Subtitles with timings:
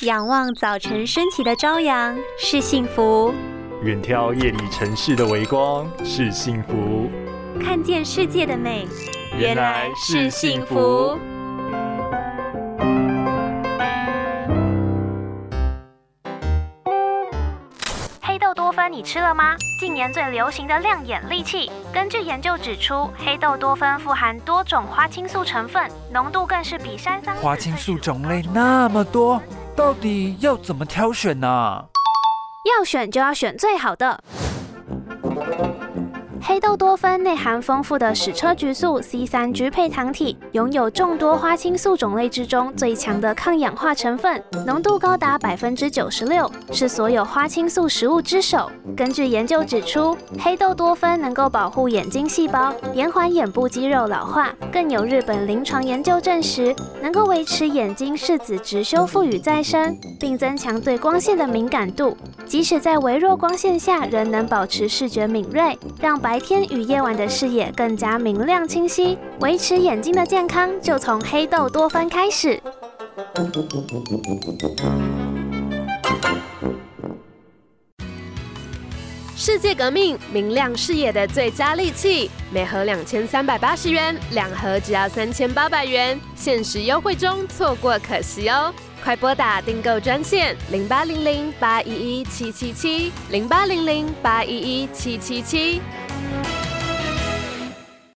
[0.00, 3.32] 仰望早晨升起的朝阳是幸福，
[3.84, 7.08] 远眺夜里城市的微光是幸福，
[7.62, 8.88] 看见世界的美
[9.38, 11.16] 原来是幸福。
[18.20, 19.54] 黑豆多酚你吃了吗？
[19.78, 21.70] 近年最流行的亮眼利器。
[21.92, 27.34] 根据研究指出，黑豆多酚富含多种花青素成分，浓度更是比山桑。
[27.36, 29.40] 花青素种类那么多，
[29.76, 31.84] 到底要怎么挑选呢？
[32.64, 34.22] 要选就要选最好的。
[36.46, 48.70] 黑豆多酚内含丰富的矢车菊素 C 三 G 配糖体，拥有众多花青素种类之中最强的抗氧化成分，浓度高达百分之九十六，是所有花青素食物之首。
[48.94, 69.16] 根据研究指出，黑豆多酚能够保护眼睛细胞，延缓眼部肌肉老化，更有日本临床研究证实，能够维持眼睛视子值修复与再生，并增强对光线的敏感度，即使在微弱光线下，仍能保持视觉敏锐，让白白天与夜晚的视野更加明亮清晰。
[69.38, 72.60] 维持眼睛的健康，就从黑豆多酚开始。
[79.36, 88.74] 世界革命，明亮视野的最佳利器，每盒两千三百八十元，两盒只要三千八百元，限时优惠中，错过可惜哦！
[89.04, 96.53] 快拨打订购专线零八零零八一一七七七零八零零八一一七七七。